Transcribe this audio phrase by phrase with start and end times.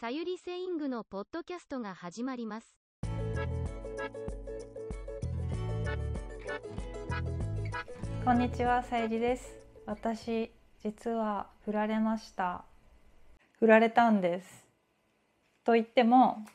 [0.00, 2.78] さゆりセイングのポッドキャストが始まります。
[8.24, 9.58] こんにちは、さゆりです。
[9.86, 10.52] 私、
[10.84, 12.64] 実は振られました。
[13.58, 14.68] 振られたんです。
[15.64, 16.46] と言っても、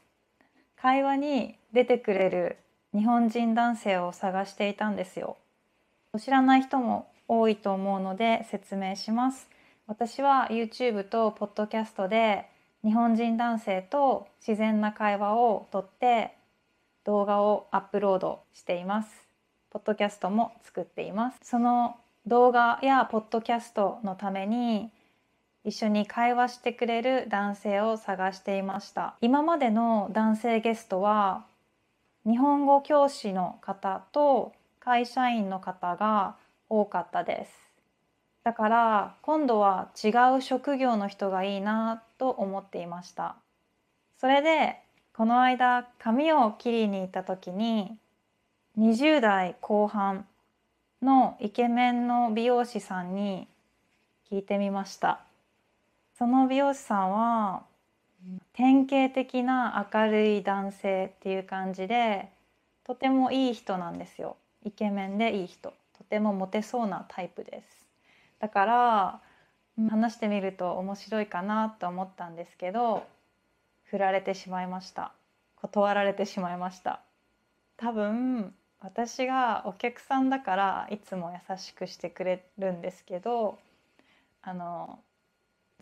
[0.78, 2.56] 会話に出てくれる
[2.94, 5.36] 日本人男性を探していたんですよ。
[6.18, 9.50] 知らない人も多いと思うので説明します。
[9.86, 12.53] 私は YouTube と Podcast で
[12.84, 16.36] 日本人男性と自然な会話をとって
[17.06, 19.30] 動画をアップロードしています。
[19.70, 21.40] ポッドキャストも作っています。
[21.44, 21.96] その
[22.28, 24.92] 動画やポッドキャストのために
[25.64, 29.16] 一緒に会話してくれる男性を探していました。
[29.22, 31.46] 今までの男性ゲストは
[32.26, 36.36] 日本語教師の方と会社員の方が
[36.68, 37.73] 多かったです。
[38.44, 43.36] だから今度は違う職業の人がいいなと思っていました。
[44.18, 44.80] それで
[45.14, 47.98] この間髪を切りに行った時に
[48.78, 50.26] 20代後半
[51.02, 53.48] のイケメンの美容師さんに
[54.30, 55.22] 聞いてみました。
[56.18, 57.64] その美容師さんは
[58.54, 62.30] 典型的な明るい男性っていう感じで
[62.84, 64.36] とてもいい人なんですよ。
[64.66, 65.74] イケメンでいい人。
[65.98, 67.83] とてもモテそうなタイプです。
[68.44, 69.22] だから
[69.90, 73.08] 話してみると面白いかなと思ったんですけど
[73.86, 75.14] 振られてしまいました
[75.56, 77.00] 断られてしまいました
[77.78, 83.60] 多分私がお客さんだからいつも優しくしてくれるんですけど
[84.42, 85.00] あの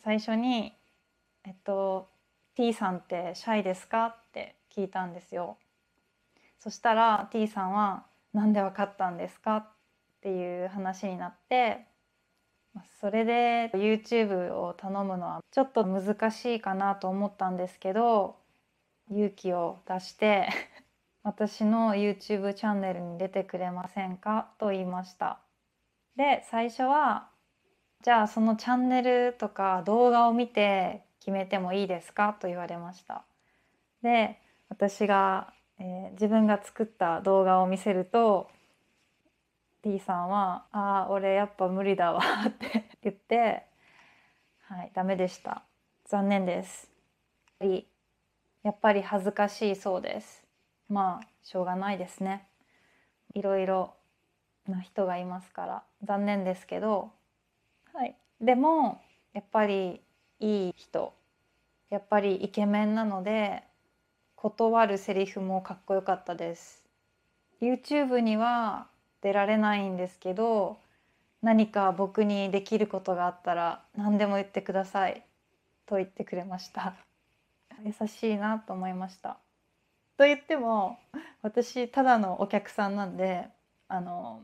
[0.03, 0.71] 最初に
[1.43, 2.09] 「えっと
[2.53, 5.57] T さんってシャイですか?」って聞いたんですよ。
[6.59, 9.67] そしたら T さんは「なんでわかったんですか?」っ
[10.21, 11.87] ていう話になって
[12.99, 18.37] それで YouTube を頼むのはちょっと難しいかなと思ったんですけど
[19.09, 20.47] 勇気を出して
[21.23, 25.39] 私の YouTube チャンネルに出てくれませんかと言いました。
[26.15, 27.29] で最初は
[28.01, 33.23] じゃあそのチャンネルとか動画を見て決めてもいいですかと言われました。
[34.01, 38.49] で私が、えー自分が作った動画を見せると
[39.83, 43.65] T さんは「ああ俺やっぱ無理だわ」って 言って
[44.59, 45.63] はいダメでした。
[46.05, 46.91] 残念です。
[48.63, 50.45] やっぱり恥ずかしいそうです。
[50.87, 52.47] まあしょうがないですね。
[53.33, 53.95] いろいろ
[54.67, 55.83] な人がいますから。
[56.03, 57.11] 残念ですけど、
[57.93, 59.01] はい、でも
[59.33, 60.01] やっぱり
[60.39, 61.13] いい人。
[61.89, 63.63] やっぱりイケメンなので
[64.35, 66.83] 断るセリフもかっこよかったです。
[67.61, 68.87] YouTube には
[69.21, 70.77] 出られないんですけど
[71.41, 75.23] 何か僕にできることがあったら何でも言ってください
[75.85, 76.93] と言ってくれました。
[77.83, 79.37] 優しいなと思いました。
[80.17, 80.99] と言っても
[81.41, 83.47] 私ただのお客さんなんで
[83.87, 84.41] あの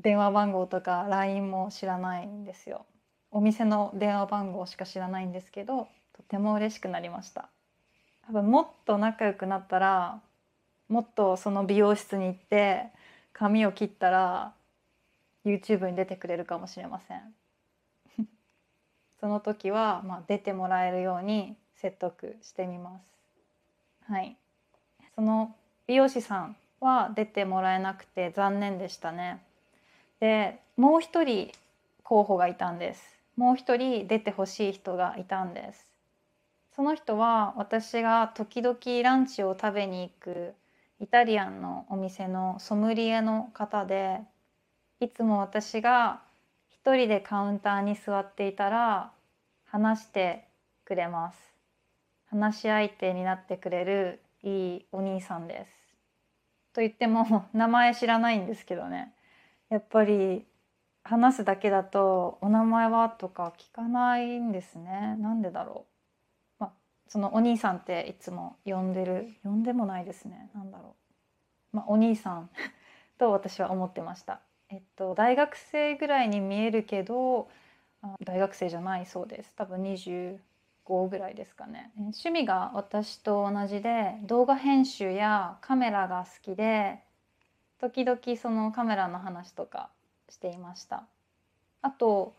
[0.00, 2.84] 電話番号とか LINE も知らないんですよ。
[3.30, 7.48] お店の電話番号しか知らないんですけどとても嬉しくなりました。
[8.26, 10.20] 多分もっと仲良くなったら
[10.88, 12.90] もっとその美容室に行って
[13.38, 14.52] 髪を切ったら
[15.44, 17.34] YouTube に出てくれるかもしれません。
[19.20, 24.12] その時は、まあ、出てもらえるように説得してみます。
[24.12, 24.36] はい。
[25.14, 25.54] その
[25.86, 29.40] 美容師さんは出てもらえなくて残念でしたね。
[30.18, 31.52] でもう一人
[32.02, 33.20] 候補がいたんです。
[33.36, 35.88] もう一人出てほしい人がいたんです。
[36.74, 40.54] その人は私が時々ランチを食べに行く
[41.00, 44.20] イタリアンのお店のソムリエの方で
[45.00, 46.20] いつも私が
[46.68, 49.12] 一人でカウンターに座っていたら
[49.64, 50.48] 話して
[50.84, 51.38] くれます。
[52.30, 55.70] 話し相手になってくれるいいお兄さんです。
[56.74, 59.12] と言っても名前知らないんですけどね。
[59.70, 60.44] やっぱり
[61.04, 63.08] 話すだけだとお名前は？
[63.08, 65.16] とか聞かないんですね。
[65.18, 65.97] なんでだろう、
[67.08, 70.50] そのお兄さんっていつも呼んでる呼んでもないですね。
[70.54, 70.94] なんだろ
[71.72, 72.50] う、まあ、お兄さん
[73.18, 74.40] と私は思ってました。
[74.70, 77.48] えっと大学生ぐらいに見えるけど
[78.02, 79.54] あ大学生じゃないそうです。
[79.56, 80.38] 多分25
[81.08, 81.90] ぐらいですかね。
[81.96, 87.00] 趣味が私と同じで動画編集やカメラが好きで
[87.80, 89.88] 時々そのカメラの話とか
[90.28, 91.04] していました。
[91.80, 92.34] あと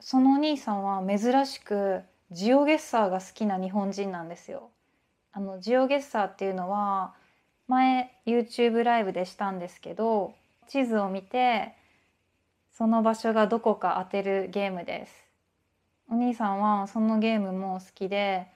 [0.00, 4.70] そのお兄さんは珍しくジオゲッサーが好きな日本人なんですよ。
[5.32, 7.14] あのジオゲッサーっていうのは
[7.68, 10.34] 前 YouTube ライブでしたんですけど
[10.68, 11.74] 地図を見て
[12.72, 15.12] その場所がどこか当てるゲームです。
[16.10, 18.46] お兄さんはそのゲームも好きで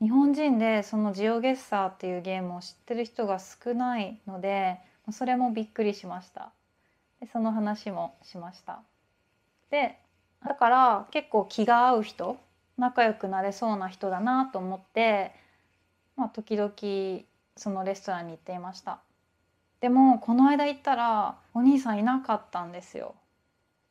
[0.00, 4.78] 日本人でそのジオゲッサーっていうゲームを知ってる人が少ないので
[5.10, 6.50] それもびっくりしました。
[7.20, 8.80] でその話もしました。
[9.70, 9.98] で
[10.46, 12.38] だから結構気が合う人
[12.78, 15.32] 仲良くなれそうな人だなと思って、
[16.16, 16.72] まあ、時々
[17.56, 19.00] そのレストランに行っていました。
[19.80, 23.14] でもこの間行ったらお兄さんいなかったんですよ。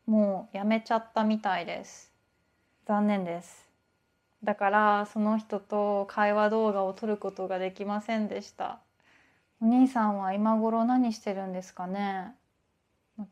[0.06, 2.12] もう辞めちゃったみたいです。
[2.86, 3.68] 残念です。
[4.44, 8.80] だからその人と会話動画を撮ることができませんでした。
[9.62, 12.36] お兄さんは今頃何してるんですかね。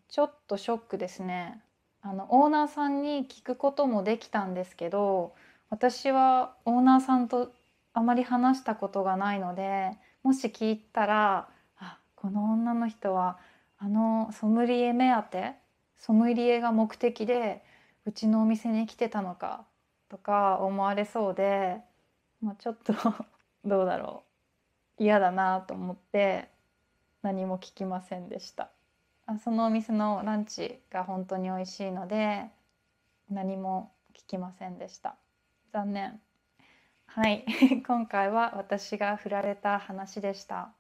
[0.10, 1.62] ちょっとショックですね。
[2.08, 5.34] あのオーナーさんに聞くこともできたんですけど
[5.72, 7.52] 私はオーナーさんと
[7.94, 9.90] あまり話したことがないので
[10.22, 11.50] もし聞いたら
[11.80, 13.40] あこの女の人は
[13.80, 15.54] あのソムリエ目当て
[15.98, 17.64] ソムリエが目的で
[18.06, 19.66] うちのお店に来てたのか
[20.08, 21.78] とか思われそうで、
[22.40, 22.94] まあ、ちょっと
[23.66, 24.24] どうだろ
[25.00, 25.04] う。
[25.04, 26.50] 嫌だなと思って
[27.24, 28.75] 何も聞きませんでした。
[29.40, 32.46] そのお店のランチが本当に美味しいので
[33.30, 35.16] 何も聞きませんでした。
[35.72, 36.22] 残念。
[37.08, 37.46] はい。
[37.88, 40.74] 今回は私が振られた話でした。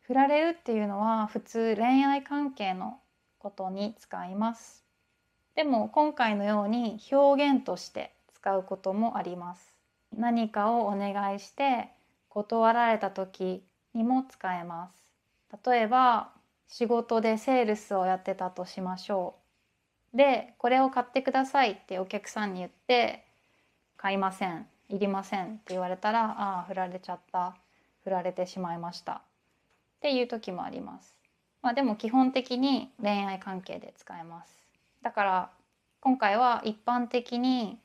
[0.00, 3.00] 振られるっていうのは普通恋愛関係の
[3.38, 4.84] ことに使います。
[5.54, 9.74] でも今回のように表現として使うこともあります。
[10.12, 11.90] 何かをお願いして
[12.28, 15.08] 断られた時にも使えます。
[15.66, 16.32] 例えば
[16.72, 19.36] 仕事でセールスをやってたとしましょ
[20.14, 20.16] う。
[20.16, 23.24] でこれを買ってくださいってお客さんに言って
[23.96, 27.56] 買いませんいりませんって言われたらああ振られちゃった。
[28.04, 29.12] 振られてしまいました。
[29.12, 29.20] っ
[30.00, 31.14] ていう時もあります。
[31.60, 34.56] まあでも基本的に恋愛関係で使えます。
[35.02, 35.50] だから
[36.00, 37.78] 今回は一般的に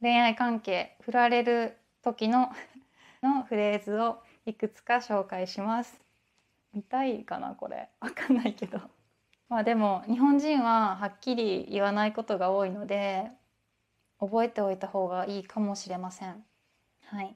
[0.00, 2.50] 恋愛関係振られる時の
[3.22, 6.05] のフレーズをいくつか紹介します。
[6.76, 7.88] 見たいかなこれ。
[8.00, 8.78] わかんないけど。
[9.48, 13.30] まあでも日本人ははっきり言わないことが多いので
[14.20, 16.44] 覚えておいた方がいいかもしれません。
[17.06, 17.34] はい。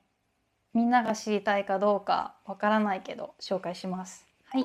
[0.75, 4.26] みんなが知りたいかどうかわからないけど紹介します。
[4.44, 4.64] はい。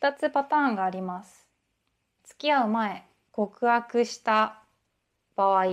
[0.00, 1.48] 2つパターンがあります。
[2.24, 4.62] 付き合う前告白した
[5.34, 5.64] 場合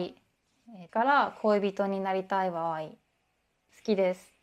[0.90, 2.96] から恋人になりたい場合好
[3.84, 4.34] きです。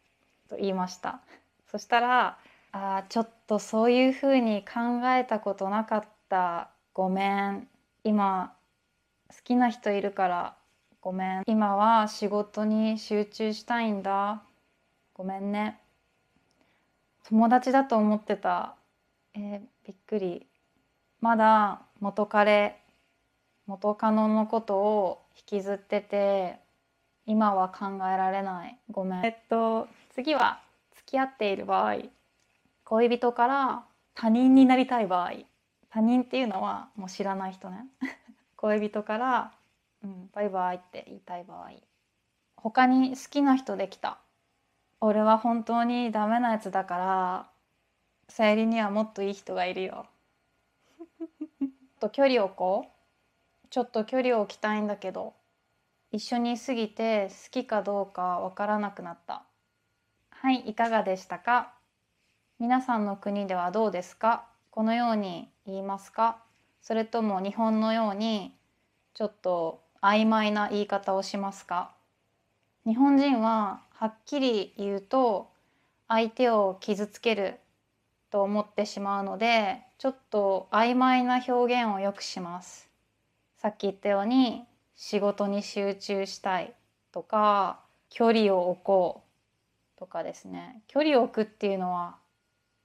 [0.51, 1.23] と言いました。
[1.71, 2.39] そしたら
[2.73, 6.71] あちょっとそういうふうに考えたことなかった。
[6.95, 7.69] ごめん。
[8.03, 8.55] 今
[9.29, 10.57] 好きな人いるから。
[11.03, 11.43] ごめん。
[11.47, 14.43] 今は仕事に集中したいんだ。
[15.13, 15.81] ごめんね。
[17.25, 18.75] 友達だと思ってた。
[19.35, 20.47] えー、びっくり。
[21.21, 22.81] まだ元彼
[23.67, 26.59] 元カノのことを引きずってて
[27.27, 28.79] 今は考えられない。
[28.91, 29.25] ごめん。
[29.27, 30.61] えっと次は
[30.97, 31.97] 付き合っている場合。
[32.93, 35.33] 恋人から他人になりたい場合
[35.89, 37.87] 他人っていうのはもう知らない人ね。
[38.57, 39.53] 恋人から
[40.05, 41.71] 「うん、バイバイ」って言いたい場合。
[42.57, 44.19] 他に好きな人できた。
[45.01, 47.51] 俺は本当にダメなやつだから
[48.29, 50.05] さゆりにはもっといい人がいるよ。
[51.99, 52.91] と距離をこ
[53.65, 53.69] う。
[53.71, 55.33] ちょっと距離を置きたいんだけど
[56.11, 59.47] 一緒にいすぎて好きかどうかわからなくなった。
[60.29, 61.73] はいいかがでしたか？
[62.63, 64.47] 皆さんの国ではどうですか？
[64.71, 66.39] このように言いますか？
[66.81, 68.55] それとも日本のように
[69.15, 71.91] ちょっと曖昧な言い方をしますか？
[72.87, 75.51] 日本人ははっきり言うと
[76.07, 77.59] 相手を傷つける
[78.31, 82.89] と思ってしまうのでちょっと曖昧な表現をよくします。
[83.57, 84.63] さっき言ったように
[84.95, 86.73] 仕事に集中したい
[87.11, 89.25] とか距離を置こ
[89.97, 90.81] うとかですね。
[90.87, 92.22] 距離を置くっていうのは、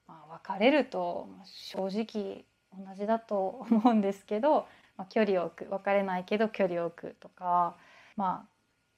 [0.07, 7.75] まあ、別れると正直同じだと思うんですけど、まあ、距離を置く別れないけど距離を置くとか
[8.15, 8.49] まあ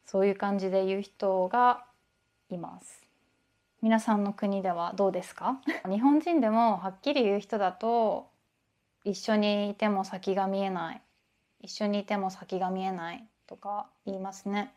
[0.06, 1.86] そういう感じで言う人が
[2.50, 3.04] います。
[3.82, 5.62] 皆さんの国ではどうですか？
[5.90, 8.30] 日本人でもはっきり言う人だと
[9.06, 11.02] 一緒にいても先が見えない
[11.62, 14.74] 一緒にいても先が見えないとか言いますね。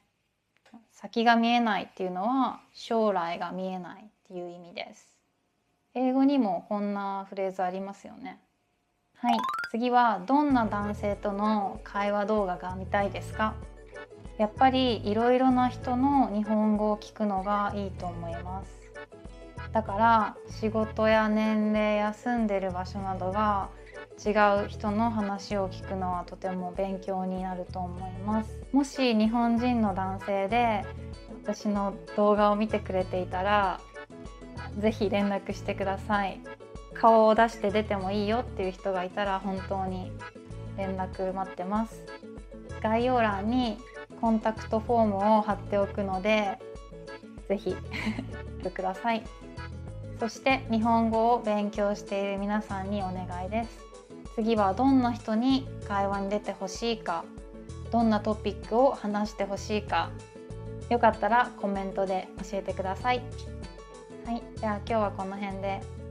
[0.93, 5.12] 先が見えないっていうのは将来が見えないっていう意味です。
[5.95, 8.41] 英語にもこんなフレーズありますよね。
[9.15, 9.37] はい。
[9.71, 13.55] 次はどんな男性との会話動画が見たいですか？
[14.39, 18.91] やっぱりいろいろな人の日本語を聞くのがいいと思います。
[19.73, 23.69] だから仕事や年齢や住んでる場所などが
[24.25, 24.31] 違
[24.65, 28.63] う人の話を聞くのはとても勉強になると思います。
[28.73, 30.87] もし日本人の男性で
[31.45, 33.79] 私の動画を見てくれていたら
[34.81, 36.41] 是非連絡してください。
[36.95, 40.13] 顔を出して出てもいいよっていう人がいたら本当に
[40.77, 42.05] 連絡待ってます。
[42.83, 43.79] 概要欄に
[44.21, 46.59] コンタクトフォームを貼っておくので
[47.49, 47.77] 是非
[48.75, 49.23] ください。
[50.21, 53.81] そして日本語を勉強している皆さんにお願いです。
[54.35, 57.25] 次はどんな人に会話に出てほしいか
[57.91, 60.11] どんなトピックを話してほしいか
[60.89, 63.23] よかったらコメントで教えてください。
[64.25, 66.02] はい、では今日はこの辺で。